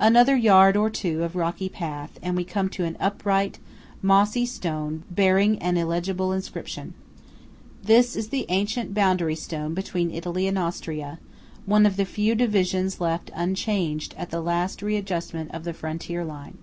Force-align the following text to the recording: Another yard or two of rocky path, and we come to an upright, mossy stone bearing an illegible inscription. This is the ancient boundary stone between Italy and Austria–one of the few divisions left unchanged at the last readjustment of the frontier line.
Another 0.00 0.34
yard 0.34 0.76
or 0.76 0.90
two 0.90 1.22
of 1.22 1.36
rocky 1.36 1.68
path, 1.68 2.18
and 2.24 2.36
we 2.36 2.42
come 2.42 2.68
to 2.70 2.82
an 2.84 2.96
upright, 2.98 3.60
mossy 4.02 4.44
stone 4.44 5.04
bearing 5.12 5.60
an 5.62 5.76
illegible 5.76 6.32
inscription. 6.32 6.92
This 7.80 8.16
is 8.16 8.30
the 8.30 8.46
ancient 8.48 8.94
boundary 8.94 9.36
stone 9.36 9.72
between 9.72 10.10
Italy 10.10 10.48
and 10.48 10.58
Austria–one 10.58 11.86
of 11.86 11.96
the 11.96 12.04
few 12.04 12.34
divisions 12.34 13.00
left 13.00 13.30
unchanged 13.32 14.12
at 14.18 14.30
the 14.30 14.40
last 14.40 14.82
readjustment 14.82 15.52
of 15.54 15.62
the 15.62 15.72
frontier 15.72 16.24
line. 16.24 16.58